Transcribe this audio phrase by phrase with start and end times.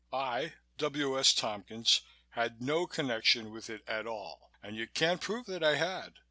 [0.11, 1.19] I W.
[1.19, 1.31] S.
[1.31, 6.17] Tompkins had no connection with it at all and you can't prove that I had.